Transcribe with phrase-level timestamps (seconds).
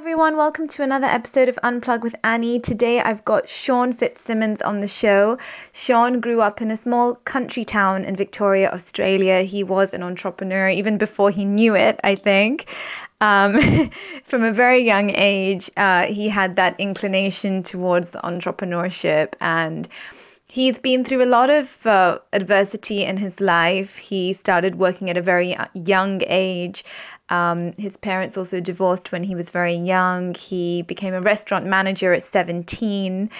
[0.00, 2.58] everyone, welcome to another episode of Unplug with Annie.
[2.58, 5.36] Today I've got Sean Fitzsimmons on the show.
[5.74, 9.42] Sean grew up in a small country town in Victoria, Australia.
[9.42, 12.74] He was an entrepreneur even before he knew it, I think.
[13.20, 13.60] Um,
[14.24, 19.86] from a very young age, uh, he had that inclination towards entrepreneurship and
[20.50, 23.96] he's been through a lot of uh, adversity in his life.
[23.98, 26.86] He started working at a very young age
[27.30, 30.34] um, his parents also divorced when he was very young.
[30.34, 33.30] He became a restaurant manager at 17.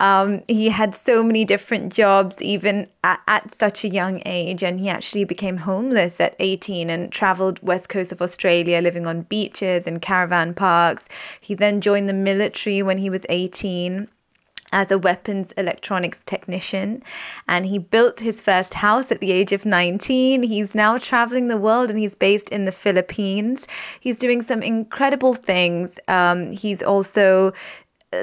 [0.00, 4.62] Um, he had so many different jobs, even at, at, such a young age.
[4.62, 9.22] And he actually became homeless at 18 and traveled west coast of Australia, living on
[9.22, 11.04] beaches and caravan parks.
[11.40, 14.08] He then joined the military when he was 18
[14.72, 17.02] as a weapons electronics technician.
[17.48, 21.56] And he built his first house at the age of 19 he's now traveling the
[21.56, 23.60] world and he's based in the philippines.
[24.00, 25.98] He's doing some incredible things.
[26.08, 27.52] Um, he's also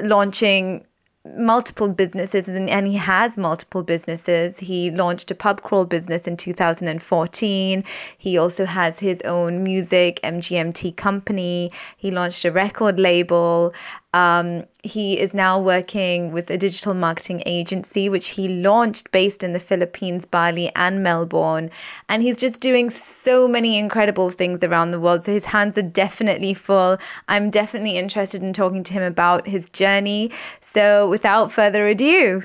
[0.02, 0.84] launching
[1.36, 4.58] multiple businesses and, he has multiple businesses.
[4.58, 7.84] He launched a pub crawl business in 2014.
[8.18, 11.72] He also has his own music MGMT company.
[11.96, 13.74] He launched a record label.
[14.14, 19.52] Um, he is now working with a digital marketing agency, which he launched based in
[19.52, 21.70] the Philippines, Bali, and Melbourne.
[22.08, 25.24] And he's just doing so many incredible things around the world.
[25.24, 26.96] So his hands are definitely full.
[27.28, 30.30] I'm definitely interested in talking to him about his journey.
[30.76, 32.42] So without further ado,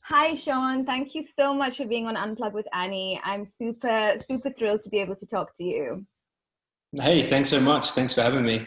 [0.00, 0.84] Hi, Sean.
[0.84, 3.20] Thank you so much for being on Unplug with Annie.
[3.22, 6.04] I'm super, super thrilled to be able to talk to you.
[6.92, 7.90] Hey, thanks so much.
[7.92, 8.66] Thanks for having me.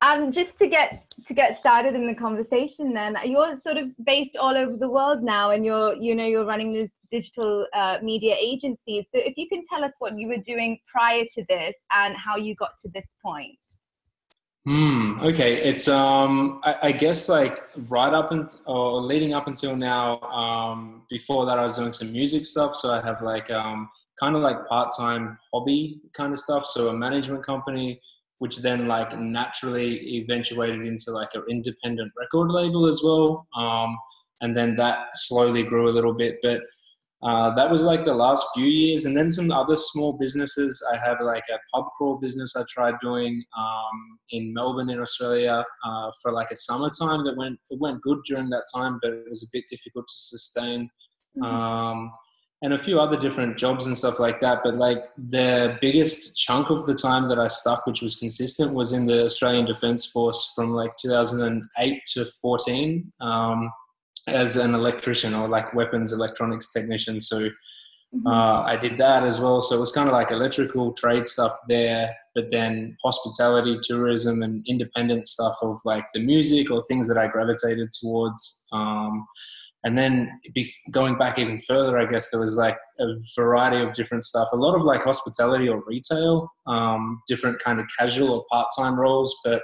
[0.00, 4.36] Um, just to get to get started in the conversation, then you're sort of based
[4.36, 8.34] all over the world now, and you're you know you're running this digital uh, media
[8.38, 9.04] agencies.
[9.14, 12.36] So if you can tell us what you were doing prior to this and how
[12.36, 13.58] you got to this point.
[14.64, 15.18] Hmm.
[15.20, 15.56] Okay.
[15.56, 16.60] It's um.
[16.62, 20.20] I, I guess like right up and or leading up until now.
[20.20, 21.02] Um.
[21.10, 22.76] Before that, I was doing some music stuff.
[22.76, 23.88] So I have like um
[24.20, 26.64] kind of like part-time hobby kind of stuff.
[26.66, 28.00] So a management company,
[28.38, 33.48] which then like naturally eventuated into like an independent record label as well.
[33.56, 33.96] Um,
[34.42, 36.60] and then that slowly grew a little bit, but
[37.22, 39.04] uh, that was like the last few years.
[39.04, 40.84] And then some other small businesses.
[40.92, 45.64] I had like a pub crawl business I tried doing um, in Melbourne in Australia
[45.84, 49.24] uh, for like a summertime that went, it went good during that time, but it
[49.30, 50.90] was a bit difficult to sustain.
[51.38, 51.44] Mm-hmm.
[51.44, 52.12] Um,
[52.64, 54.60] and a few other different jobs and stuff like that.
[54.64, 58.92] But like the biggest chunk of the time that I stuck, which was consistent, was
[58.92, 63.70] in the Australian Defence Force from like 2008 to 14 um,
[64.28, 67.20] as an electrician or like weapons electronics technician.
[67.20, 68.26] So mm-hmm.
[68.26, 69.62] uh, I did that as well.
[69.62, 74.64] So it was kind of like electrical trade stuff there, but then hospitality, tourism, and
[74.68, 78.68] independent stuff of like the music or things that I gravitated towards.
[78.72, 79.26] Um,
[79.84, 80.40] and then
[80.90, 83.06] going back even further i guess there was like a
[83.36, 87.86] variety of different stuff a lot of like hospitality or retail um, different kind of
[87.98, 89.62] casual or part-time roles but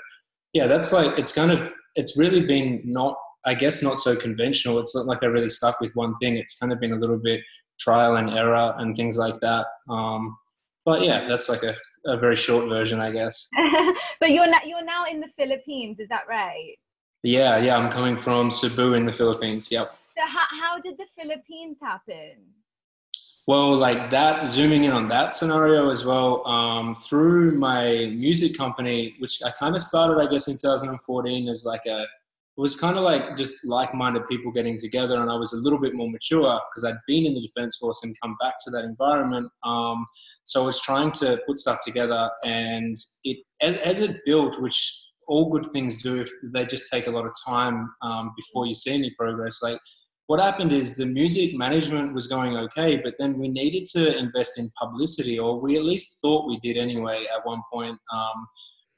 [0.53, 3.17] yeah that's like it's kind of it's really been not
[3.49, 4.79] i guess not so conventional.
[4.79, 6.37] It's not like i really stuck with one thing.
[6.37, 7.41] It's kind of been a little bit
[7.79, 9.67] trial and error and things like that.
[9.89, 10.37] Um,
[10.85, 11.75] but yeah that's like a,
[12.07, 13.51] a very short version i guess.
[14.21, 16.77] But you're not you're now in the philippines is that right?
[17.23, 19.99] Yeah yeah i'm coming from cebu in the philippines yep.
[20.19, 22.39] So how, how did the Philippines happen?
[23.47, 29.15] Well, like that, zooming in on that scenario as well, um, through my music company,
[29.21, 32.05] which I kind of started, I guess, in 2014 as like a,
[32.59, 35.79] it was kind of like just like-minded people getting together, and I was a little
[35.79, 38.83] bit more mature because I'd been in the defense force and come back to that
[38.83, 39.49] environment.
[39.63, 40.05] Um,
[40.43, 44.77] so I was trying to put stuff together, and it as, as it built, which
[45.29, 48.75] all good things do, if they just take a lot of time um, before you
[48.75, 49.63] see any progress.
[49.63, 49.79] Like
[50.27, 54.59] what happened is the music management was going okay, but then we needed to invest
[54.59, 57.97] in publicity, or we at least thought we did anyway at one point.
[58.13, 58.49] Um,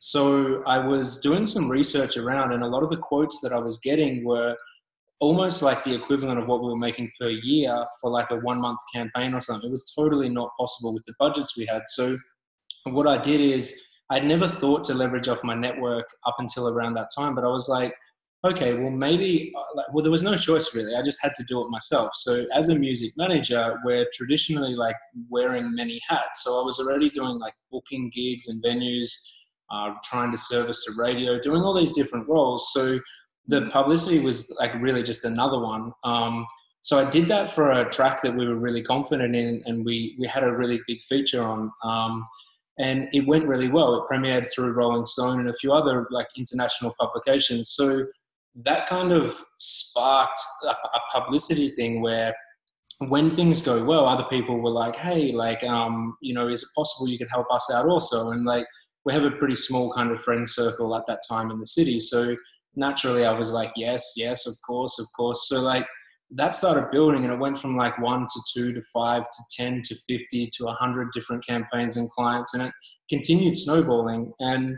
[0.02, 3.58] so I was doing some research around, and a lot of the quotes that I
[3.58, 4.56] was getting were
[5.18, 8.62] almost like the equivalent of what we were making per year for like a one
[8.62, 9.68] month campaign or something.
[9.68, 11.82] It was totally not possible with the budgets we had.
[11.84, 12.16] So
[12.84, 16.94] what I did is I'd never thought to leverage off my network up until around
[16.94, 17.94] that time, but I was like,
[18.42, 20.94] okay, well, maybe, uh, well, there was no choice really.
[20.94, 22.12] I just had to do it myself.
[22.14, 24.96] So, as a music manager, we're traditionally like
[25.28, 26.44] wearing many hats.
[26.44, 29.12] So, I was already doing like booking gigs and venues,
[29.70, 32.72] uh, trying to service to radio, doing all these different roles.
[32.72, 32.98] So,
[33.46, 35.92] the publicity was like really just another one.
[36.04, 36.46] Um,
[36.82, 40.16] so I did that for a track that we were really confident in, and we
[40.18, 41.70] we had a really big feature on.
[41.84, 42.26] Um,
[42.78, 43.94] and it went really well.
[43.96, 47.70] It premiered through Rolling Stone and a few other like international publications.
[47.70, 48.06] So
[48.64, 52.34] that kind of sparked a, a publicity thing where
[53.08, 56.68] when things go well, other people were like, "Hey, like, um, you know, is it
[56.74, 58.66] possible you could help us out also?" And like,
[59.04, 62.00] we have a pretty small kind of friend circle at that time in the city,
[62.00, 62.36] so
[62.76, 65.86] naturally, I was like, "Yes, yes, of course, of course." So like,
[66.32, 69.82] that started building, and it went from like one to two to five to ten
[69.82, 72.72] to fifty to a hundred different campaigns and clients, and it
[73.08, 74.32] continued snowballing.
[74.40, 74.76] And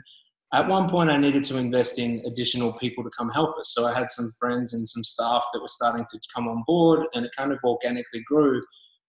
[0.54, 3.72] at one point I needed to invest in additional people to come help us.
[3.74, 7.06] So I had some friends and some staff that were starting to come on board,
[7.14, 8.62] and it kind of organically grew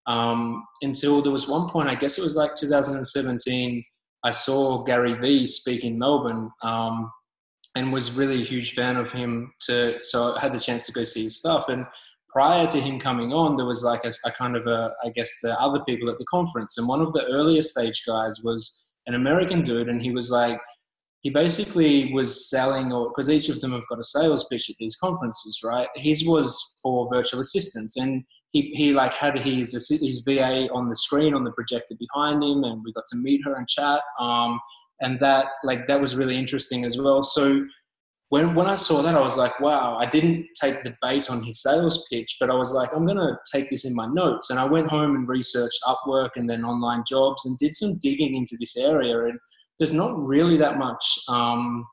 [0.07, 3.83] um, until there was one point, I guess it was like 2017,
[4.23, 7.11] I saw Gary Vee speak in Melbourne um,
[7.75, 9.51] and was really a huge fan of him.
[9.67, 11.69] To So I had the chance to go see his stuff.
[11.69, 11.85] And
[12.29, 15.31] prior to him coming on, there was like a, a kind of a, I guess,
[15.41, 16.77] the other people at the conference.
[16.77, 20.59] And one of the earlier stage guys was an American dude, and he was like,
[21.23, 24.75] he basically was selling or because each of them have got a sales pitch at
[24.77, 28.23] these conferences right his was for virtual assistants and
[28.53, 32.63] he, he like had his his va on the screen on the projector behind him
[32.63, 34.59] and we got to meet her and chat um,
[35.01, 37.65] and that like that was really interesting as well so
[38.33, 41.43] when, when I saw that, I was like, wow, I didn't take the bait on
[41.43, 44.49] his sales pitch, but I was like, I'm to take this in my notes.
[44.49, 48.33] And I went home and researched Upwork and then online jobs and did some digging
[48.33, 49.25] into this area.
[49.25, 49.37] And
[49.77, 51.85] there's not really that much um,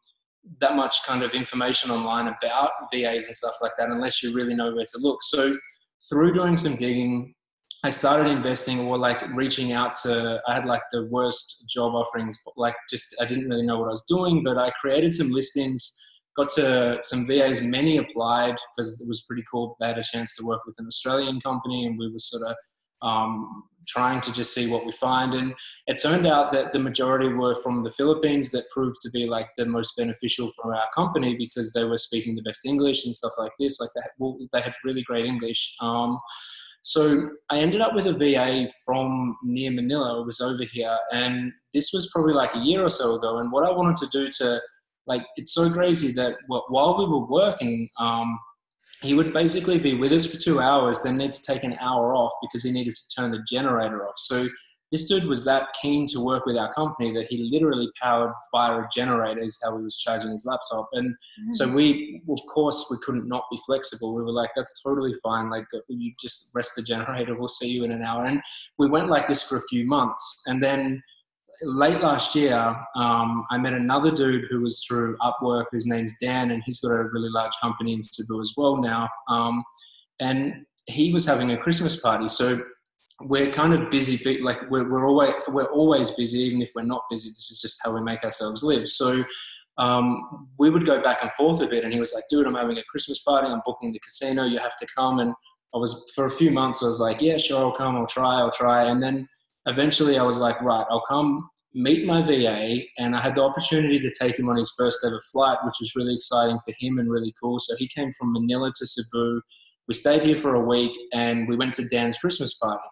[0.63, 4.55] that much kind of information online about VAs and stuff like that unless you really
[4.55, 5.23] know where to look.
[5.23, 5.59] So
[6.09, 7.35] through doing some digging,
[7.83, 12.39] I started investing or like reaching out to I had like the worst job offerings
[12.57, 15.99] like just I didn't really know what I was doing but I created some listings
[16.37, 19.77] got to some VAs many applied because it was pretty cool.
[19.81, 22.57] They had a chance to work with an Australian company and we were sort of
[23.07, 25.35] um, trying to just see what we find.
[25.35, 25.55] And
[25.87, 29.49] it turned out that the majority were from the Philippines that proved to be like
[29.57, 33.33] the most beneficial for our company because they were speaking the best English and stuff
[33.39, 33.81] like this.
[33.81, 35.77] Like they had, well, they had really great English.
[35.81, 36.19] Um,
[36.83, 40.21] so I ended up with a VA from near Manila.
[40.21, 40.97] It was over here.
[41.13, 43.39] And this was probably like a year or so ago.
[43.39, 44.61] And what I wanted to do to,
[45.07, 48.39] like, it's so crazy that while we were working, um,
[49.03, 52.15] he would basically be with us for two hours, then need to take an hour
[52.15, 54.15] off because he needed to turn the generator off.
[54.19, 54.47] So
[54.93, 58.79] this dude was that keen to work with our company that he literally powered via
[58.81, 60.89] a generator is how he was charging his laptop.
[60.93, 61.53] And mm-hmm.
[61.53, 64.17] so we, of course, we couldn't not be flexible.
[64.17, 65.49] We were like, that's totally fine.
[65.49, 67.39] Like you just rest the generator.
[67.39, 68.25] We'll see you in an hour.
[68.25, 68.41] And
[68.79, 70.43] we went like this for a few months.
[70.47, 71.01] And then
[71.63, 72.57] late last year,
[72.97, 76.93] um, I met another dude who was through Upwork, whose name's Dan, and he's got
[76.93, 79.09] a really large company in Cebu as well now.
[79.29, 79.63] Um,
[80.21, 82.59] and he was having a Christmas party, so
[83.23, 84.41] we're kind of busy.
[84.43, 87.29] Like we're, we're always we're always busy, even if we're not busy.
[87.31, 88.89] This is just how we make ourselves live.
[88.89, 89.25] So.
[89.79, 92.57] Um, we would go back and forth a bit, and he was like, "Dude, I'm
[92.57, 93.49] having a Christmas party.
[93.49, 94.45] I'm booking the casino.
[94.45, 95.33] You have to come." And
[95.75, 96.83] I was for a few months.
[96.83, 97.97] I was like, "Yeah, sure, I'll come.
[97.97, 98.41] I'll try.
[98.41, 99.27] I'll try." And then
[99.67, 102.81] eventually I was like, right, I'll come meet my VA.
[102.99, 105.95] And I had the opportunity to take him on his first ever flight, which was
[105.97, 107.59] really exciting for him and really cool.
[107.59, 109.41] So he came from Manila to Cebu.
[109.89, 112.83] We stayed here for a week and we went to Dan's Christmas party.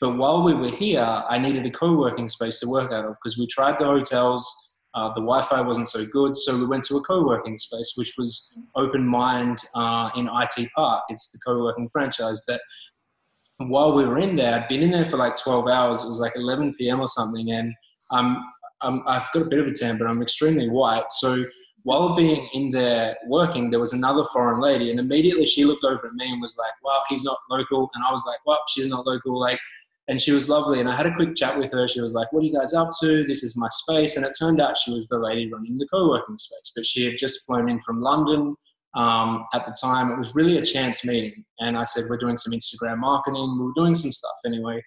[0.00, 3.16] But while we were here, I needed a co working space to work out of
[3.22, 4.72] because we tried the hotels.
[4.94, 8.60] Uh, the Wi-Fi wasn't so good, so we went to a co-working space, which was
[8.76, 11.04] Open Mind uh, in IT Park.
[11.08, 12.60] It's the co-working franchise that
[13.56, 16.02] while we were in there, I'd been in there for like 12 hours.
[16.02, 17.00] It was like 11 p.m.
[17.00, 17.72] or something, and
[18.10, 18.42] um,
[18.80, 21.10] um, I've got a bit of a tan, but I'm extremely white.
[21.10, 21.44] So
[21.84, 26.06] while being in there working, there was another foreign lady, and immediately she looked over
[26.06, 28.88] at me and was like, "Well, he's not local," and I was like, "Well, she's
[28.88, 29.60] not local." Like,
[30.08, 31.86] and she was lovely, and I had a quick chat with her.
[31.88, 33.24] She was like, "What are you guys up to?
[33.24, 36.38] This is my space," and it turned out she was the lady running the co-working
[36.38, 38.56] space, but she had just flown in from London
[38.94, 40.10] um, at the time.
[40.10, 41.44] It was really a chance meeting.
[41.60, 43.58] And I said, We're doing some Instagram marketing.
[43.58, 44.82] We were doing some stuff anyway.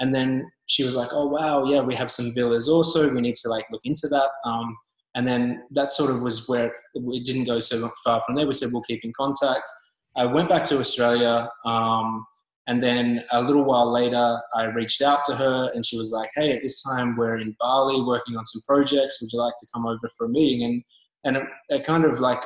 [0.00, 3.10] And then she was like, Oh, wow, yeah, we have some villas also.
[3.10, 4.30] We need to like look into that.
[4.44, 4.76] Um,
[5.14, 8.46] and then that sort of was where it didn't go so far from there.
[8.46, 9.68] We said, We'll keep in contact.
[10.16, 11.48] I went back to Australia.
[11.64, 12.24] Um,
[12.66, 16.30] and then a little while later, I reached out to her and she was like,
[16.34, 19.20] Hey, at this time we're in Bali working on some projects.
[19.20, 20.64] Would you like to come over for a meeting?
[20.64, 20.82] And
[21.26, 22.40] and it, it kind of like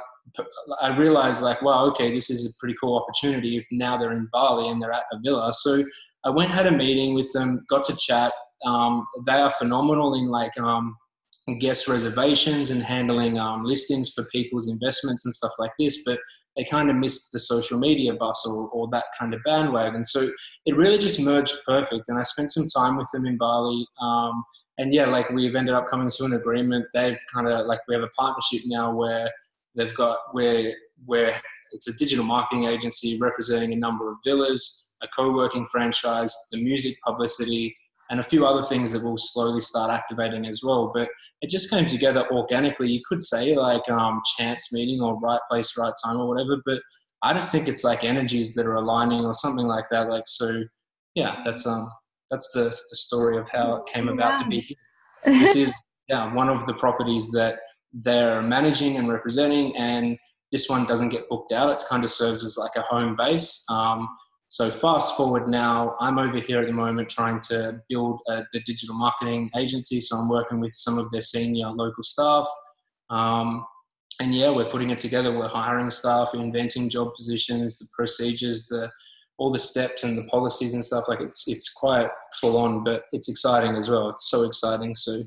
[0.80, 4.28] I realized like, wow, okay, this is a pretty cool opportunity if now they're in
[4.32, 5.52] Bali and they're at a villa.
[5.52, 5.82] So
[6.24, 8.32] I went, had a meeting with them, got to chat.
[8.64, 10.96] Um, they are phenomenal in like um,
[11.60, 16.02] guest reservations and handling um, listings for people's investments and stuff like this.
[16.04, 16.18] But
[16.56, 20.02] they kind of missed the social media bus or, or that kind of bandwagon.
[20.02, 20.28] So
[20.66, 22.04] it really just merged perfect.
[22.08, 23.86] And I spent some time with them in Bali.
[24.02, 24.44] Um,
[24.78, 26.86] and yeah, like we've ended up coming to an agreement.
[26.92, 29.30] They've kind of like we have a partnership now where
[29.76, 30.72] they've got where
[31.04, 31.40] where
[31.72, 36.94] it's a digital marketing agency representing a number of villas, a co-working franchise, the music
[37.04, 37.76] publicity,
[38.10, 40.90] and a few other things that we'll slowly start activating as well.
[40.94, 41.08] But
[41.42, 42.90] it just came together organically.
[42.90, 46.62] You could say like um, chance meeting or right place, right time or whatever.
[46.64, 46.80] But
[47.22, 50.08] I just think it's like energies that are aligning or something like that.
[50.08, 50.62] Like so,
[51.14, 51.42] yeah.
[51.44, 51.90] That's um
[52.30, 54.76] that's the the story of how it came about to be here.
[55.24, 55.72] This is
[56.08, 57.58] yeah one of the properties that
[57.92, 60.16] they're managing and representing, and
[60.52, 61.70] this one doesn't get booked out.
[61.70, 63.64] It kind of serves as like a home base.
[63.70, 64.08] Um,
[64.50, 68.60] so fast forward now, I'm over here at the moment trying to build a, the
[68.60, 70.00] digital marketing agency.
[70.00, 72.46] So I'm working with some of their senior local staff.
[73.10, 73.66] Um,
[74.20, 75.36] and yeah, we're putting it together.
[75.36, 78.90] We're hiring staff, inventing job positions, the procedures, the
[79.36, 81.04] all the steps and the policies and stuff.
[81.08, 82.08] Like it's it's quite
[82.40, 84.08] full on, but it's exciting as well.
[84.08, 84.94] It's so exciting.
[84.94, 85.22] So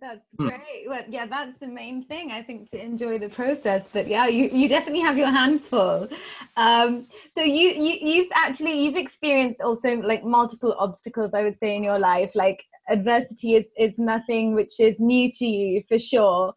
[0.00, 0.48] that's hmm.
[0.48, 0.84] great.
[0.86, 3.88] Well, yeah, that's the main thing I think to enjoy the process.
[3.92, 6.08] But yeah, you, you definitely have your hands full.
[6.56, 11.32] Um, so you, you you've actually you've experienced also like multiple obstacles.
[11.34, 15.46] I would say in your life, like adversity is is nothing which is new to
[15.46, 16.54] you for sure.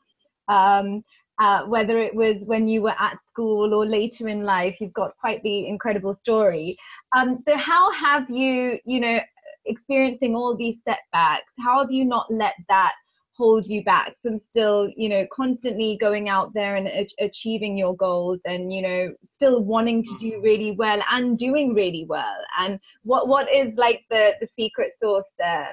[0.47, 1.03] Um,
[1.39, 5.17] uh, whether it was when you were at school or later in life, you've got
[5.17, 6.77] quite the incredible story.
[7.15, 9.19] Um, so how have you, you know,
[9.65, 11.51] experiencing all these setbacks?
[11.59, 12.93] How have you not let that
[13.41, 16.87] hold you back from still you know constantly going out there and
[17.19, 20.43] achieving your goals and you know still wanting to do mm-hmm.
[20.43, 25.31] really well and doing really well and what what is like the the secret sauce
[25.39, 25.69] there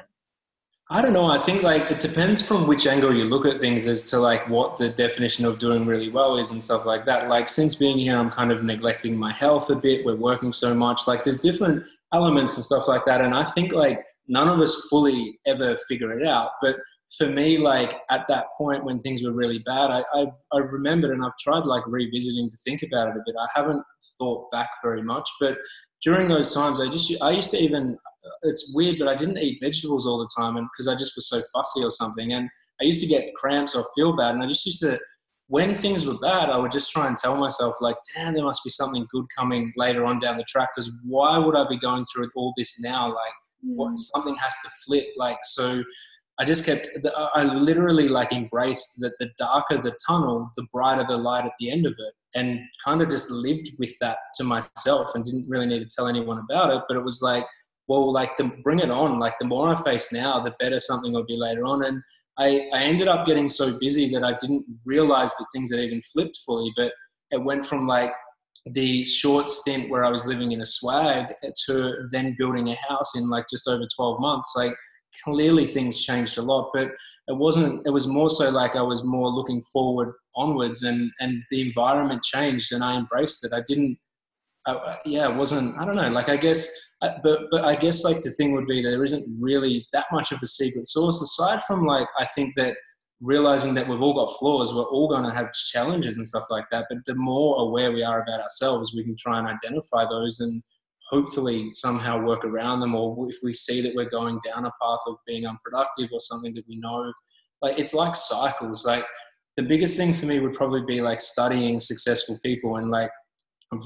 [0.91, 1.27] I don't know.
[1.27, 4.49] I think like it depends from which angle you look at things as to like
[4.49, 7.29] what the definition of doing really well is and stuff like that.
[7.29, 10.07] Like since being here, I'm kind of neglecting my health a bit.
[10.07, 11.07] We're working so much.
[11.07, 11.85] Like there's different
[12.15, 13.21] elements and stuff like that.
[13.21, 16.53] And I think like none of us fully ever figure it out.
[16.63, 16.77] But
[17.17, 21.13] for me, like at that point when things were really bad, I, I, I remembered
[21.13, 23.35] and I've tried like revisiting to think about it a bit.
[23.41, 23.83] I haven't
[24.19, 25.57] thought back very much, but
[26.03, 27.97] during those times, I just I used to even
[28.43, 31.29] it's weird, but I didn't eat vegetables all the time, and because I just was
[31.29, 32.49] so fussy or something, and
[32.81, 34.99] I used to get cramps or feel bad, and I just used to
[35.49, 38.63] when things were bad, I would just try and tell myself like, damn, there must
[38.63, 42.05] be something good coming later on down the track, because why would I be going
[42.05, 43.09] through all this now?
[43.09, 43.97] Like, what mm.
[43.97, 45.83] something has to flip, like so
[46.41, 46.87] I just kept,
[47.35, 51.71] I literally like embraced that the darker the tunnel, the brighter the light at the
[51.71, 52.15] end of it.
[52.35, 56.07] And kind of just lived with that to myself and didn't really need to tell
[56.07, 56.83] anyone about it.
[56.87, 57.45] But it was like,
[57.89, 61.13] well, like to bring it on, like the more I face now, the better something
[61.13, 61.85] will be later on.
[61.85, 62.03] And
[62.39, 66.03] I, I ended up getting so busy that I didn't realize that things had even
[66.13, 66.73] flipped fully.
[66.77, 66.93] But
[67.31, 68.13] it went from like
[68.67, 71.33] the short stint where I was living in a swag
[71.67, 74.53] to then building a house in like just over 12 months.
[74.57, 74.75] Like,
[75.25, 76.89] clearly things changed a lot, but
[77.29, 77.87] it wasn't.
[77.87, 82.23] It was more so like I was more looking forward onwards, and and the environment
[82.23, 83.53] changed, and I embraced it.
[83.53, 83.99] I didn't.
[84.67, 85.79] Uh, yeah, it wasn't.
[85.79, 86.09] I don't know.
[86.09, 89.87] Like I guess, but but I guess like the thing would be there isn't really
[89.93, 92.77] that much of a secret sauce aside from like I think that
[93.21, 96.67] realizing that we've all got flaws, we're all going to have challenges and stuff like
[96.71, 96.87] that.
[96.89, 100.63] But the more aware we are about ourselves, we can try and identify those and
[101.09, 105.01] hopefully somehow work around them or if we see that we're going down a path
[105.07, 107.13] of being unproductive or something that we know
[107.63, 109.05] like it's like cycles like
[109.57, 113.11] the biggest thing for me would probably be like studying successful people and like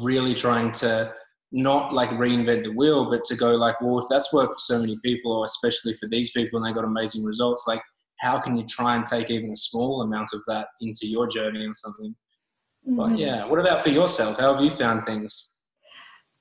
[0.03, 1.13] really trying to
[1.53, 4.81] not like reinvent the wheel but to go like well if that's worked for so
[4.81, 7.83] many people or especially for these people and they got amazing results like
[8.19, 11.67] how can you try and take even a small amount of that into your journey
[11.67, 12.15] or something?
[12.89, 12.97] Mm-hmm.
[12.97, 14.41] but yeah what about for yourself?
[14.41, 15.62] How have you found things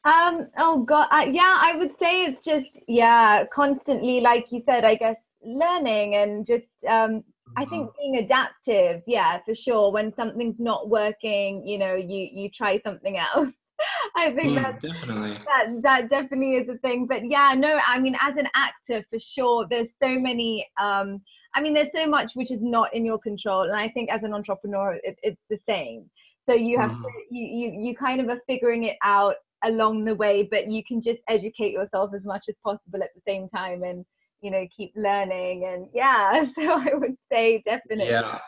[0.03, 4.83] um, oh God, I, yeah, I would say it's just, yeah, constantly, like you said,
[4.83, 7.23] I guess, learning and just, um,
[7.57, 7.97] I think mm-hmm.
[7.99, 9.91] being adaptive, yeah, for sure.
[9.91, 13.49] When something's not working, you know, you, you try something else.
[14.15, 17.07] I think mm, that definitely that that definitely is a thing.
[17.07, 20.67] But yeah, no, I mean, as an actor, for sure, there's so many.
[20.79, 21.21] Um,
[21.55, 24.23] I mean, there's so much which is not in your control, and I think as
[24.23, 26.09] an entrepreneur, it, it's the same.
[26.47, 27.01] So you have mm.
[27.01, 30.83] to, you, you you kind of are figuring it out along the way but you
[30.83, 34.05] can just educate yourself as much as possible at the same time and
[34.41, 38.39] you know keep learning and yeah so i would say definitely yeah.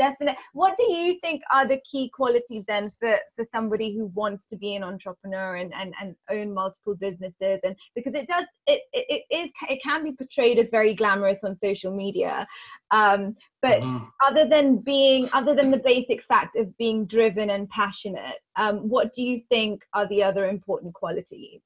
[0.00, 4.46] Definitely what do you think are the key qualities then for for somebody who wants
[4.50, 7.60] to be an entrepreneur and and, and own multiple businesses?
[7.62, 11.40] And because it does it, it it is it can be portrayed as very glamorous
[11.44, 12.46] on social media.
[12.90, 14.06] Um but mm-hmm.
[14.26, 19.14] other than being other than the basic fact of being driven and passionate um what
[19.14, 21.60] do you think are the other important qualities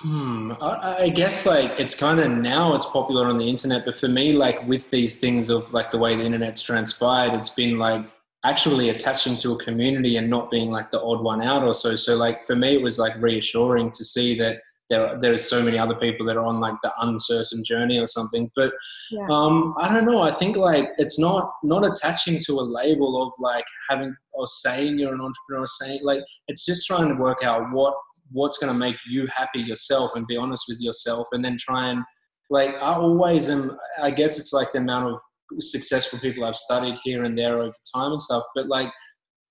[0.00, 0.52] Hmm.
[0.62, 4.08] I, I guess like it's kind of now it's popular on the internet, but for
[4.08, 8.06] me, like with these things of like the way the internet's transpired, it's been like
[8.44, 11.96] actually attaching to a community and not being like the odd one out or so.
[11.96, 15.62] So like for me, it was like reassuring to see that there are there's so
[15.62, 18.50] many other people that are on like the uncertain journey or something.
[18.56, 18.72] But
[19.10, 19.26] yeah.
[19.30, 20.22] um, I don't know.
[20.22, 24.98] I think like it's not not attaching to a label of like having or saying
[24.98, 27.94] you're an entrepreneur, saying like it's just trying to work out what
[28.32, 31.88] what's going to make you happy yourself and be honest with yourself and then try
[31.88, 32.02] and
[32.50, 35.20] like i always am i guess it's like the amount of
[35.60, 38.90] successful people i've studied here and there over time and stuff but like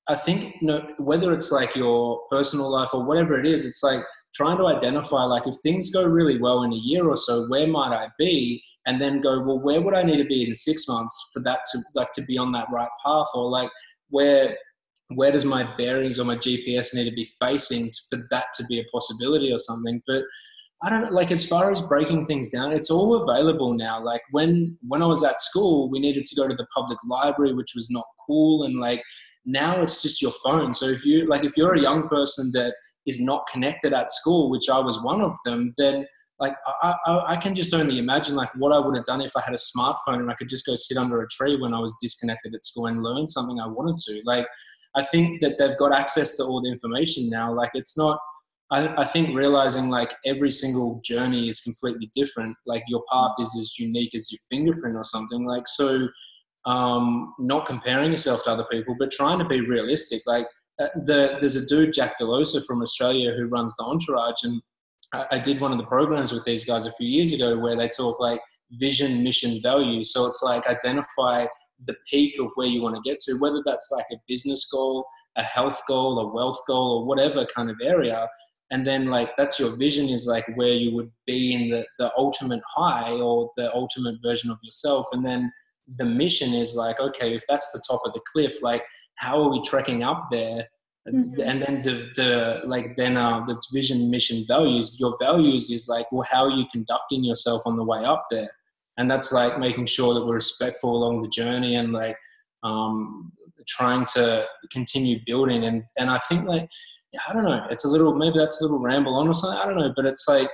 [0.07, 3.83] i think you know, whether it's like your personal life or whatever it is it's
[3.83, 4.01] like
[4.33, 7.67] trying to identify like if things go really well in a year or so where
[7.67, 8.63] might i be?
[8.85, 11.59] And then go well where would i need to be in six months for that
[11.71, 13.27] to like to be on that right path?
[13.35, 13.69] Or like
[14.09, 14.57] where
[15.09, 18.79] where does my bearings or my GPS need to be facing for that to be
[18.79, 20.01] a possibility or something?
[20.07, 20.23] But
[20.83, 24.01] I don't know, like as far as breaking things down, it's all available now.
[24.01, 27.53] Like when when I was at school, we needed to go to the public library,
[27.53, 29.03] which was not cool, and like
[29.45, 30.73] now it's just your phone.
[30.73, 32.75] So if you like if you're a young person that
[33.05, 36.05] is not connected at school, which I was one of them, then
[36.39, 39.35] like I, I, I, can just only imagine like what I would have done if
[39.35, 41.79] I had a smartphone and I could just go sit under a tree when I
[41.79, 44.21] was disconnected at school and learn something I wanted to.
[44.23, 44.47] Like
[44.95, 47.53] I think that they've got access to all the information now.
[47.53, 48.19] Like it's not.
[48.71, 52.55] I, I think realizing like every single journey is completely different.
[52.67, 55.43] Like your path is as unique as your fingerprint or something.
[55.45, 56.07] Like so,
[56.65, 60.21] um, not comparing yourself to other people, but trying to be realistic.
[60.27, 60.45] Like
[60.79, 64.61] uh, the, there's a dude Jack Delosa from Australia who runs the Entourage, and
[65.13, 67.75] I, I did one of the programs with these guys a few years ago where
[67.75, 68.41] they talk like
[68.73, 70.03] vision, mission, value.
[70.03, 71.47] So it's like identify
[71.85, 75.05] the peak of where you want to get to, whether that's like a business goal,
[75.37, 78.27] a health goal, a wealth goal, or whatever kind of area.
[78.71, 82.11] And then like that's your vision is like where you would be in the, the
[82.15, 85.07] ultimate high or the ultimate version of yourself.
[85.11, 85.51] And then
[85.97, 88.83] the mission is like, okay, if that's the top of the cliff, like
[89.15, 90.67] how are we trekking up there?
[91.07, 91.41] Mm-hmm.
[91.41, 94.97] And then the, the like then uh, the vision, mission, values.
[94.99, 98.51] Your values is like, well, how are you conducting yourself on the way up there?
[98.99, 102.17] And that's like making sure that we're respectful along the journey and like
[102.63, 103.31] um,
[103.67, 105.63] trying to continue building.
[105.63, 106.67] And and I think like
[107.27, 107.65] I don't know.
[107.71, 109.57] It's a little maybe that's a little ramble on or something.
[109.57, 109.93] I don't know.
[109.95, 110.49] But it's like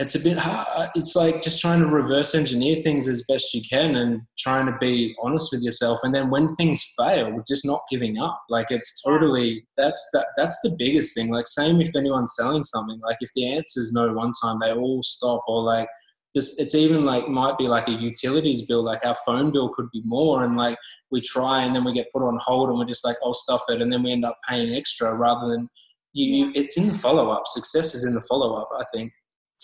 [0.00, 0.90] it's a bit hard.
[0.96, 4.76] It's like just trying to reverse engineer things as best you can and trying to
[4.78, 6.00] be honest with yourself.
[6.02, 8.42] And then when things fail just not giving up.
[8.50, 11.30] Like it's totally that's that that's the biggest thing.
[11.30, 12.98] Like same if anyone's selling something.
[13.04, 15.88] Like if the answer is no one time they all stop or like
[16.36, 19.88] just it's even like might be like a utilities bill like our phone bill could
[19.90, 20.76] be more and like
[21.10, 23.62] we try and then we get put on hold and we're just like i'll stuff
[23.70, 25.66] it and then we end up paying extra rather than
[26.12, 27.42] you, you it's in the follow-up.
[27.46, 29.10] Success is in the follow-up i think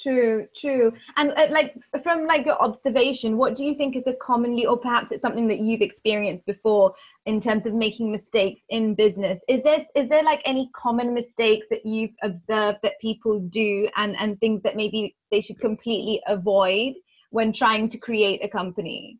[0.02, 0.92] True, true.
[1.16, 4.76] And uh, like from like your observation, what do you think is a commonly, or
[4.76, 6.92] perhaps it's something that you've experienced before
[7.26, 9.38] in terms of making mistakes in business?
[9.48, 14.16] Is there is there like any common mistakes that you've observed that people do, and
[14.18, 16.94] and things that maybe they should completely avoid
[17.30, 19.18] when trying to create a company?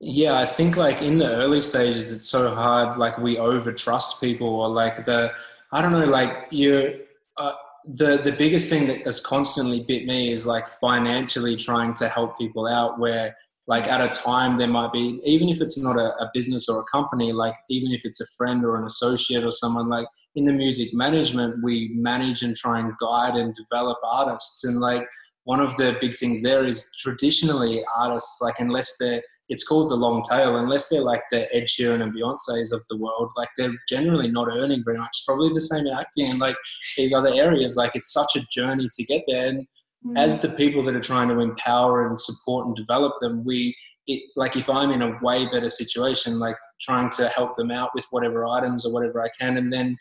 [0.00, 2.98] Yeah, I think like in the early stages, it's so hard.
[2.98, 5.32] Like we over trust people, or like the
[5.72, 7.00] I don't know, like you.
[7.36, 7.52] Uh,
[7.94, 12.36] the the biggest thing that has constantly bit me is like financially trying to help
[12.36, 13.36] people out where
[13.68, 16.80] like at a time there might be even if it's not a, a, business or
[16.80, 20.44] a company like even if it's a friend or an associate or someone like in
[20.44, 24.64] the music management we manage and try and guide and develop artists.
[24.64, 25.06] And like
[25.44, 29.96] one of the big things there is traditionally artists like unless they're it's called the
[29.96, 30.56] long tail.
[30.56, 34.48] Unless they're like the Ed Sheeran and Beyonces of the world, like they're generally not
[34.48, 35.22] earning very much.
[35.26, 36.56] Probably the same in acting and like
[36.96, 37.76] these other areas.
[37.76, 39.48] Like it's such a journey to get there.
[39.48, 39.66] And
[40.04, 40.18] mm.
[40.18, 43.74] as the people that are trying to empower and support and develop them, we
[44.08, 47.90] it, like if I'm in a way better situation, like trying to help them out
[47.94, 49.96] with whatever items or whatever I can, and then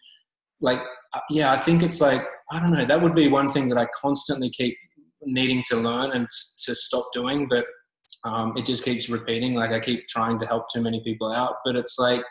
[0.61, 0.81] like
[1.13, 2.85] uh, yeah, I think it's like I don't know.
[2.85, 4.77] That would be one thing that I constantly keep
[5.23, 6.27] needing to learn and
[6.65, 7.65] to stop doing, but
[8.25, 9.53] um, it just keeps repeating.
[9.53, 12.23] Like I keep trying to help too many people out, but it's like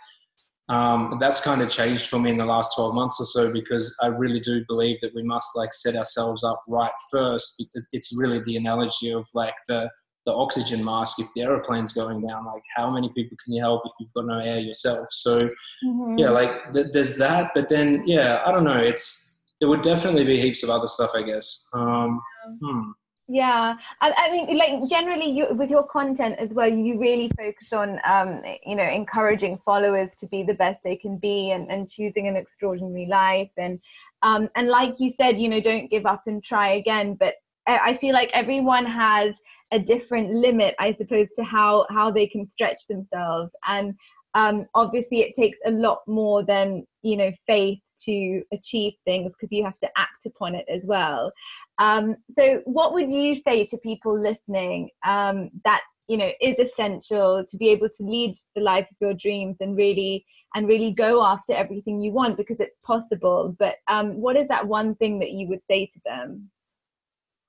[0.68, 3.94] um, that's kind of changed for me in the last 12 months or so because
[4.02, 7.62] I really do believe that we must like set ourselves up right first.
[7.92, 9.90] It's really the analogy of like the
[10.24, 13.82] the oxygen mask if the aeroplane's going down like how many people can you help
[13.84, 15.46] if you've got no air yourself so
[15.84, 16.16] mm-hmm.
[16.16, 20.24] yeah like th- there's that but then yeah i don't know it's there would definitely
[20.24, 22.20] be heaps of other stuff i guess um,
[22.62, 22.90] hmm
[23.26, 27.72] yeah I, I, mean like generally you with your content as well you really focus
[27.72, 31.88] on um you know encouraging followers to be the best they can be and, and
[31.88, 33.80] choosing an extraordinary life and
[34.22, 37.14] Um, and like you said, you know, don't give up and try again.
[37.14, 37.34] But
[37.66, 39.34] I feel like everyone has
[39.70, 43.52] a different limit, I suppose, to how how they can stretch themselves.
[43.68, 43.94] And
[44.34, 49.52] um, obviously, it takes a lot more than you know faith to achieve things because
[49.52, 51.32] you have to act upon it as well.
[51.78, 57.44] Um, so, what would you say to people listening um, that you know is essential
[57.48, 61.24] to be able to lead the life of your dreams and really and really go
[61.24, 63.56] after everything you want because it's possible?
[63.58, 66.50] But um, what is that one thing that you would say to them?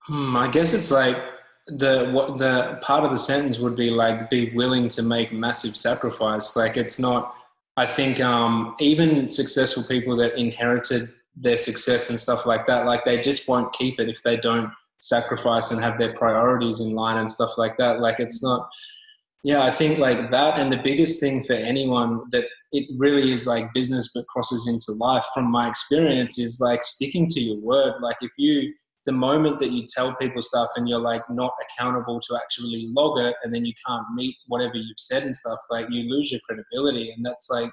[0.08, 1.18] Hmm, i guess it's like
[1.68, 5.76] the what the part of the sentence would be like be willing to make massive
[5.76, 6.56] sacrifice.
[6.56, 7.36] Like it's not
[7.78, 13.04] i think um, even successful people that inherited their success and stuff like that like
[13.04, 17.18] they just won't keep it if they don't sacrifice and have their priorities in line
[17.18, 18.00] and stuff like that.
[18.00, 18.68] Like it's not,
[19.44, 20.60] yeah, I think like that.
[20.60, 24.98] And the biggest thing for anyone that it really is like business but crosses into
[24.98, 27.94] life from my experience is like sticking to your word.
[28.02, 28.74] Like if you,
[29.06, 33.20] the moment that you tell people stuff and you're like not accountable to actually log
[33.20, 36.42] it and then you can't meet whatever you've said and stuff, like you lose your
[36.48, 37.12] credibility.
[37.12, 37.70] And that's like,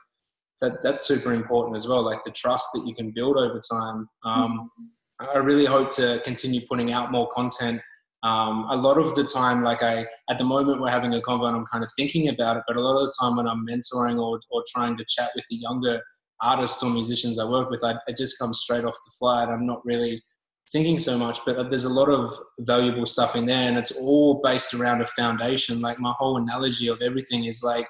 [0.63, 2.03] that, that's super important as well.
[2.03, 4.09] Like the trust that you can build over time.
[4.25, 4.85] Um, mm-hmm
[5.31, 7.81] I really hope to continue putting out more content.
[8.23, 11.49] Um, a lot of the time, like I, at the moment we're having a convo
[11.49, 13.67] and I'm kind of thinking about it, but a lot of the time when I'm
[13.67, 16.01] mentoring or, or trying to chat with the younger
[16.41, 19.53] artists or musicians I work with, I, it just comes straight off the fly and
[19.53, 20.23] I'm not really
[20.71, 24.41] thinking so much, but there's a lot of valuable stuff in there and it's all
[24.43, 25.81] based around a foundation.
[25.81, 27.87] Like my whole analogy of everything is like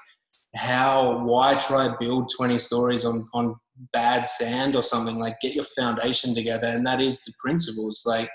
[0.55, 3.55] how, why try build 20 stories on, on
[3.91, 5.17] bad sand or something?
[5.17, 6.67] Like get your foundation together.
[6.67, 8.03] And that is the principles.
[8.05, 8.29] Like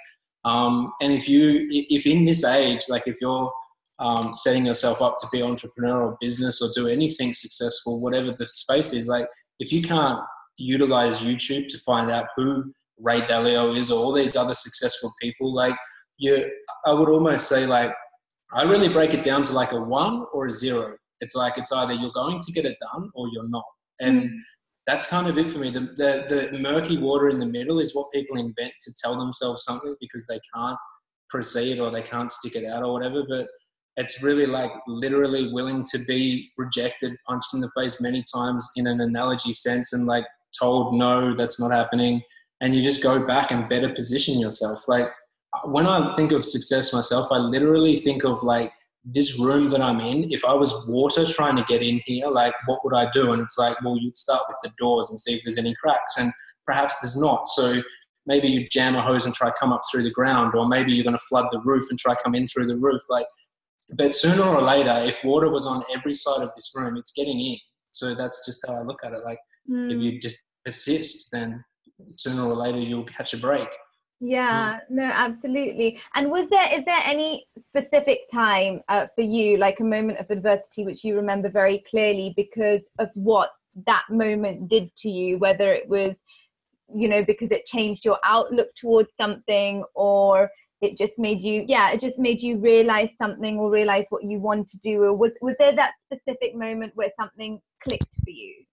[0.44, 3.52] um, and if you if in this age like if you're
[3.98, 8.92] um, setting yourself up to be entrepreneurial business or do anything successful whatever the space
[8.92, 9.26] is like
[9.58, 10.20] if you can't
[10.56, 15.52] utilize youtube to find out who ray dalio is or all these other successful people
[15.52, 15.76] like
[16.16, 16.48] you
[16.86, 17.92] i would almost say like
[18.52, 21.72] i really break it down to like a one or a zero it's like it's
[21.72, 23.64] either you're going to get it done or you're not
[24.00, 24.38] and mm
[24.88, 25.70] that's kind of it for me.
[25.70, 29.62] The, the, the murky water in the middle is what people invent to tell themselves
[29.62, 30.78] something because they can't
[31.28, 33.22] proceed or they can't stick it out or whatever.
[33.28, 33.48] But
[33.98, 38.86] it's really like literally willing to be rejected, punched in the face many times in
[38.86, 40.24] an analogy sense, and like
[40.58, 42.22] told no, that's not happening.
[42.62, 44.88] And you just go back and better position yourself.
[44.88, 45.08] Like
[45.66, 48.72] when I think of success myself, I literally think of like
[49.10, 52.54] this room that I'm in, if I was water trying to get in here, like
[52.66, 53.32] what would I do?
[53.32, 56.18] And it's like, well, you'd start with the doors and see if there's any cracks,
[56.18, 56.32] and
[56.66, 57.46] perhaps there's not.
[57.48, 57.82] So
[58.26, 60.92] maybe you jam a hose and try to come up through the ground, or maybe
[60.92, 63.02] you're going to flood the roof and try to come in through the roof.
[63.08, 63.26] Like,
[63.96, 67.40] but sooner or later, if water was on every side of this room, it's getting
[67.40, 67.56] in.
[67.90, 69.20] So that's just how I look at it.
[69.24, 69.90] Like, mm.
[69.90, 71.64] if you just persist, then
[72.16, 73.68] sooner or later you'll catch a break.
[74.20, 76.00] Yeah, no, absolutely.
[76.14, 80.30] And was there is there any specific time uh, for you, like a moment of
[80.30, 83.50] adversity, which you remember very clearly because of what
[83.86, 85.38] that moment did to you?
[85.38, 86.16] Whether it was,
[86.92, 90.50] you know, because it changed your outlook towards something, or
[90.80, 94.40] it just made you, yeah, it just made you realize something or realize what you
[94.40, 95.04] want to do.
[95.04, 98.64] Or was was there that specific moment where something clicked for you?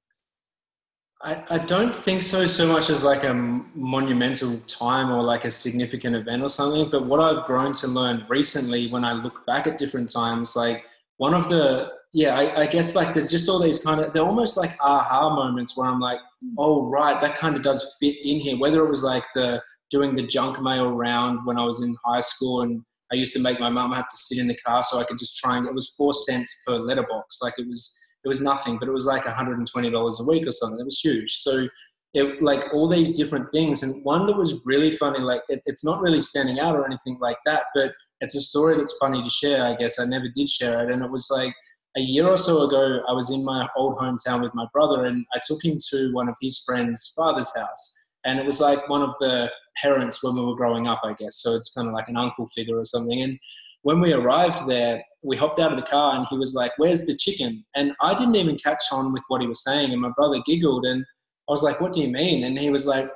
[1.21, 5.51] I, I don't think so so much as like a monumental time or like a
[5.51, 9.65] significant event or something but what i've grown to learn recently when i look back
[9.65, 10.85] at different times like
[11.17, 14.23] one of the yeah I, I guess like there's just all these kind of they're
[14.23, 16.53] almost like aha moments where i'm like hmm.
[16.57, 18.57] oh right that kind of does fit in here.
[18.57, 22.21] Whether it was like the doing the junk mail round when i was in high
[22.21, 24.99] school and i used to make my mum have to sit in the car so
[24.99, 27.39] i could just try and it was four cents per letterbox.
[27.41, 30.79] Like it was it was nothing, but it was like $120 a week or something.
[30.79, 31.35] It was huge.
[31.35, 31.67] So
[32.15, 33.83] it like all these different things.
[33.83, 37.17] And one that was really funny, like it, it's not really standing out or anything
[37.19, 39.65] like that, but it's a story that's funny to share.
[39.65, 40.91] I guess I never did share it.
[40.91, 41.53] And it was like
[41.97, 45.25] a year or so ago, I was in my old hometown with my brother and
[45.33, 47.99] I took him to one of his friends' father's house.
[48.25, 51.37] And it was like one of the parents when we were growing up, I guess.
[51.43, 53.21] So it's kind of like an uncle figure or something.
[53.21, 53.37] And
[53.85, 57.05] when we arrived there, we hopped out of the car and he was like, Where's
[57.05, 57.63] the chicken?
[57.75, 59.91] And I didn't even catch on with what he was saying.
[59.91, 61.05] And my brother giggled and
[61.47, 62.45] I was like, What do you mean?
[62.45, 63.07] And he was like,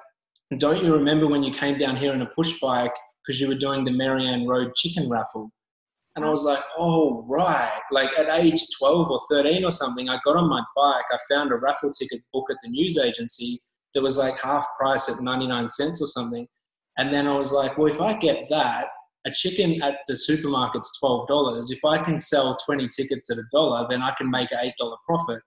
[0.59, 2.93] Don't you remember when you came down here in a push bike
[3.25, 5.49] because you were doing the Marianne Road chicken raffle?
[6.15, 7.81] And I was like, Oh, right.
[7.89, 11.05] Like at age 12 or 13 or something, I got on my bike.
[11.11, 13.57] I found a raffle ticket book at the news agency
[13.95, 16.47] that was like half price at 99 cents or something.
[16.99, 18.89] And then I was like, Well, if I get that,
[19.29, 21.71] a chicken at the supermarket's twelve dollars.
[21.71, 24.73] If I can sell twenty tickets at a dollar, then I can make an eight
[24.79, 25.41] dollar profit.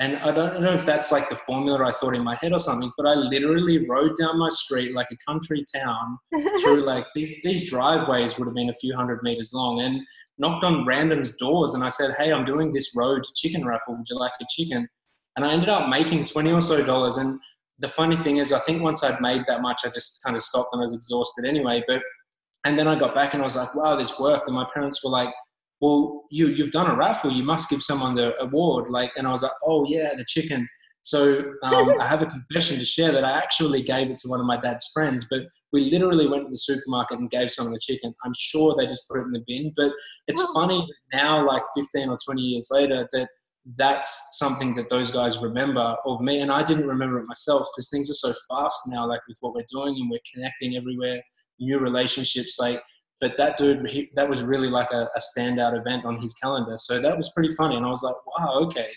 [0.00, 2.60] And I don't know if that's like the formula I thought in my head or
[2.60, 6.18] something, but I literally rode down my street like a country town
[6.62, 10.00] through like these, these driveways would have been a few hundred meters long and
[10.38, 11.74] knocked on random's doors.
[11.74, 13.96] And I said, Hey, I'm doing this road chicken raffle.
[13.96, 14.88] Would you like a chicken?
[15.36, 17.16] And I ended up making 20 or so dollars.
[17.16, 17.40] And
[17.80, 20.42] the funny thing is, I think once I'd made that much, I just kind of
[20.42, 21.82] stopped and I was exhausted anyway.
[21.88, 22.02] But,
[22.64, 24.48] and then I got back and I was like, wow, this worked.
[24.48, 25.30] And my parents were like,
[25.80, 28.88] well, you you've done a raffle, you must give someone the award.
[28.88, 30.68] Like, and I was like, oh yeah, the chicken.
[31.02, 34.40] So um, I have a confession to share that I actually gave it to one
[34.40, 37.80] of my dad's friends, but we literally went to the supermarket and gave someone the
[37.80, 38.14] chicken.
[38.24, 39.92] I'm sure they just put it in the bin, but
[40.26, 40.52] it's oh.
[40.54, 43.28] funny now, like 15 or 20 years later, that
[43.76, 46.40] that's something that those guys remember of me.
[46.40, 49.54] And I didn't remember it myself because things are so fast now, like with what
[49.54, 51.20] we're doing and we're connecting everywhere,
[51.60, 52.58] new relationships.
[52.58, 52.82] Like
[53.20, 56.76] but that dude he, that was really like a, a, standout event on his calendar.
[56.76, 57.76] So that was pretty funny.
[57.76, 58.88] And i was like wow okay.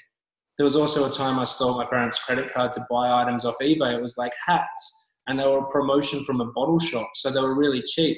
[0.58, 3.56] There was also a time i stole my parents credit card to buy items off
[3.62, 3.94] ebay.
[3.94, 5.20] It was like hats.
[5.28, 7.10] And they were a promotion from a bottle shop.
[7.16, 8.18] So they were really cheap.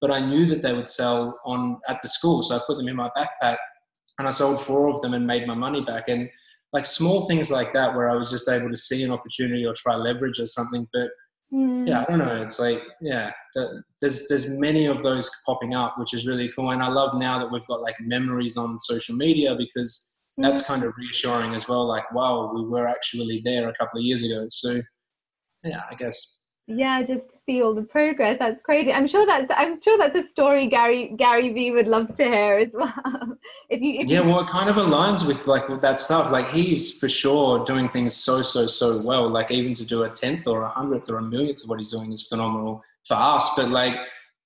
[0.00, 2.42] But i knew that they would sell on at the school.
[2.42, 3.56] So i put them in my backpack
[4.18, 6.08] and i sold four of them and made my money back.
[6.08, 6.28] And
[6.72, 9.74] like small things like that where i was just able to see an opportunity or
[9.74, 10.86] try leverage or something.
[10.92, 11.10] But
[11.52, 11.88] Mm.
[11.88, 12.42] Yeah, I don't know.
[12.42, 13.32] It's like yeah,
[14.00, 16.70] there's there's many of those popping up, which is really cool.
[16.70, 20.44] And I love now that we've got like memories on social media because mm.
[20.44, 21.86] that's kind of reassuring as well.
[21.86, 24.46] Like wow, we were actually there a couple of years ago.
[24.50, 24.80] So
[25.64, 26.39] yeah, I guess
[26.70, 28.38] yeah just see all the progress.
[28.38, 28.92] That's crazy.
[28.92, 32.58] I'm sure that's i'm sure that's a story gary gary vee would love to hear
[32.58, 33.38] as well.
[33.68, 34.28] If you if yeah you...
[34.28, 36.32] well it kind of aligns with like with that stuff.
[36.32, 39.28] Like he's for sure doing things so so so well.
[39.28, 41.90] Like even to do a tenth or a hundredth or a millionth of what he's
[41.90, 43.50] doing is phenomenal for us.
[43.56, 43.96] But like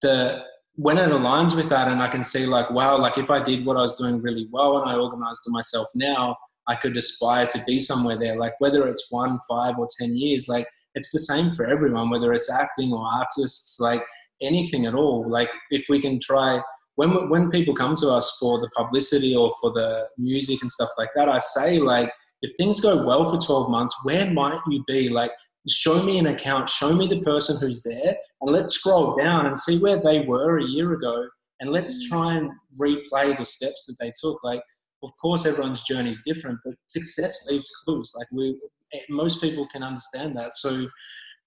[0.03, 0.43] the
[0.77, 3.65] when it aligns with that and i can see like wow like if i did
[3.65, 7.47] what i was doing really well and i organized to myself now i could aspire
[7.47, 8.37] to be somewhere there.
[8.37, 12.33] Like whether it's one five or ten years like it's the same for everyone, whether
[12.33, 14.05] it's acting or artists, like
[14.43, 15.29] anything at all.
[15.29, 16.61] Like if we can try,
[16.97, 20.91] when when people come to us for the publicity or for the music and stuff
[20.99, 24.85] like that, I say like, if things go well for 12 months, where might you
[24.87, 25.09] be?
[25.09, 25.33] Like,
[25.69, 29.59] show me an account, show me the person who's there, and let's scroll down and
[29.59, 31.27] see where they were a year ago,
[31.61, 32.09] and let's mm.
[32.11, 34.43] try and replay the steps that they took.
[34.45, 34.61] Like,
[35.03, 38.13] of course, everyone's journey is different, but success leaves clues.
[38.17, 38.59] Like we,
[39.09, 40.55] most people can understand that.
[40.55, 40.87] So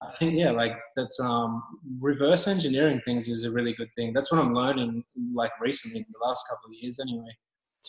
[0.02, 1.64] I think yeah, like that's um,
[2.00, 4.14] reverse engineering things is a really good thing.
[4.14, 7.36] That's what I'm learning like recently in the last couple of years, anyway.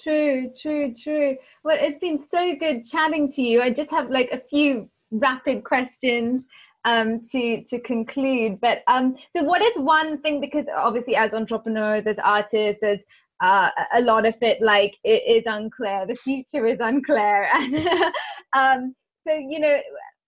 [0.02, 1.36] True, true, true.
[1.64, 3.60] Well, it's been so good chatting to you.
[3.60, 6.44] I just have like a few rapid questions
[6.84, 8.58] um, to to conclude.
[8.60, 10.40] But um, so, what is one thing?
[10.40, 12.98] Because obviously, as entrepreneurs, as artists, as
[13.42, 16.06] uh, a lot of it like it is unclear.
[16.06, 17.88] The future is unclear, and
[18.56, 18.94] um,
[19.28, 19.78] so you know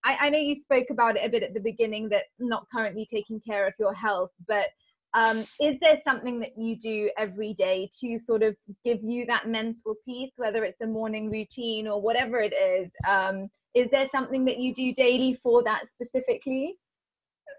[0.03, 3.07] I, I, know you spoke about it a bit at the beginning that not currently
[3.11, 4.67] taking care of your health but
[5.13, 9.47] um, is there something that you do every day to sort of give you that
[9.47, 12.89] mental peace whether it's a morning routine or whatever it is?
[13.07, 16.77] Um, is there something that you do daily for that specifically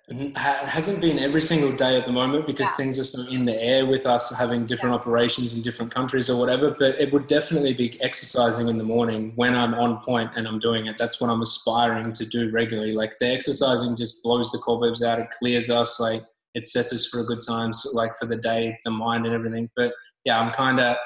[0.09, 2.77] it hasn't been every single day at the moment because yeah.
[2.77, 5.01] things are still in the air with us having different yeah.
[5.01, 6.71] operations in different countries or whatever.
[6.79, 10.59] But it would definitely be exercising in the morning when I'm on point and I'm
[10.59, 10.99] doing it.
[10.99, 12.92] That's what I'm aspiring to do regularly.
[12.92, 17.07] Like the exercising just blows the cobwebs out, it clears us, like it sets us
[17.07, 19.71] for a good time, so like for the day, the mind and everything.
[19.77, 20.97] But yeah, I'm kind of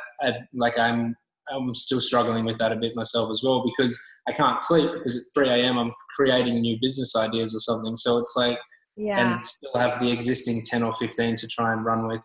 [0.53, 1.17] like I'm
[1.51, 5.17] I'm still struggling with that a bit myself as well because I can't sleep because
[5.17, 5.79] at 3 a.m.
[5.79, 7.97] I'm creating new business ideas or something.
[7.97, 8.59] So it's like
[8.97, 9.35] yeah.
[9.35, 12.25] and still have the existing 10 or 15 to try and run with.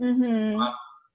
[0.00, 0.60] Mm-hmm.
[0.60, 0.72] yeah.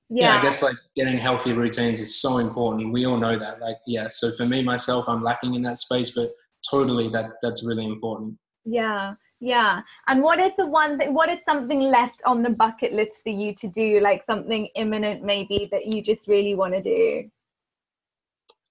[0.09, 2.93] yeah, I guess like getting healthy routines is so important.
[2.93, 3.61] We all know that.
[3.61, 4.07] Like, yeah.
[4.09, 6.29] So for me, myself, I'm lacking in that space, but
[6.69, 8.37] totally that that's really important.
[8.65, 9.15] Yeah.
[9.39, 9.81] Yeah.
[10.07, 13.29] And what is the one thing, what is something left on the bucket list for
[13.29, 13.99] you to do?
[13.99, 17.29] Like something imminent maybe that you just really want to do?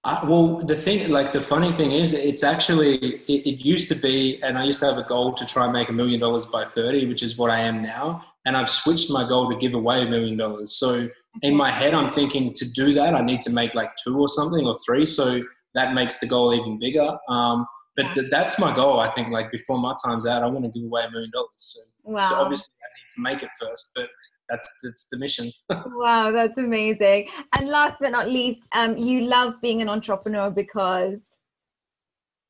[0.05, 3.95] Uh, well, the thing, like the funny thing is, it's actually it, it, used to
[3.95, 6.45] be, and I used to have a goal to try and make a million dollars
[6.45, 8.21] by thirty, which is what I am now.
[8.45, 10.75] And I've switched my goal to give away a million dollars.
[10.75, 11.07] So
[11.41, 14.27] in my head, I'm thinking to do that, I need to make like two or
[14.27, 15.05] something or three.
[15.05, 15.41] So
[15.73, 17.17] that makes the goal even bigger.
[17.29, 18.13] Um, but yeah.
[18.13, 18.99] th- that's my goal.
[18.99, 21.49] I think like before my time's out, I want to give away a million dollars.
[21.57, 22.21] So, wow.
[22.23, 24.09] so obviously I need to make it first, but
[24.49, 25.51] that's that's the mission.
[25.69, 27.27] wow, that's amazing.
[27.53, 31.19] And last but not least, um, you love being an entrepreneur because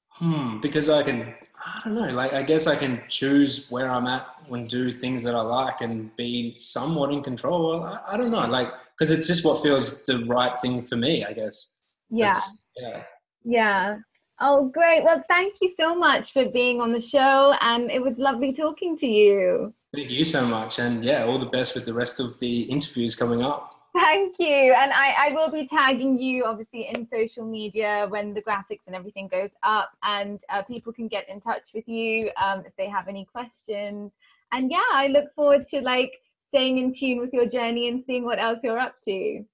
[0.10, 1.34] hmm, because I can
[1.65, 5.23] I don't know, like I guess I can choose where I'm at and do things
[5.23, 7.84] that I like and be somewhat in control.
[7.84, 11.23] I, I don't know, like because it's just what feels the right thing for me,
[11.23, 11.84] I guess.
[12.10, 12.39] Yeah.
[12.77, 13.03] yeah.
[13.43, 13.97] Yeah.
[14.39, 15.03] Oh, great.
[15.03, 18.97] Well, thank you so much for being on the show, and it was lovely talking
[18.97, 19.73] to you.
[19.93, 20.79] Thank you so much.
[20.79, 23.75] And yeah, all the best with the rest of the interviews coming up.
[23.95, 24.73] Thank you.
[24.73, 28.95] And I, I will be tagging you obviously in social media when the graphics and
[28.95, 32.89] everything goes up, and uh, people can get in touch with you um, if they
[32.89, 34.12] have any questions.
[34.51, 36.13] And yeah, I look forward to like
[36.49, 39.45] staying in tune with your journey and seeing what else you're up to.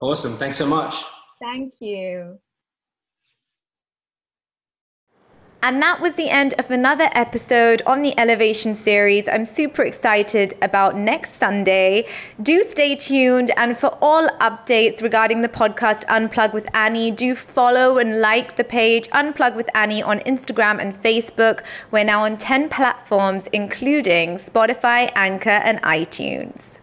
[0.00, 0.32] Awesome.
[0.32, 1.04] Thanks so much.
[1.40, 2.38] Thank you.
[5.66, 9.26] And that was the end of another episode on the Elevation series.
[9.26, 12.06] I'm super excited about next Sunday.
[12.40, 13.50] Do stay tuned.
[13.56, 18.62] And for all updates regarding the podcast Unplug with Annie, do follow and like the
[18.62, 21.64] page Unplug with Annie on Instagram and Facebook.
[21.90, 26.75] We're now on 10 platforms, including Spotify, Anchor, and iTunes.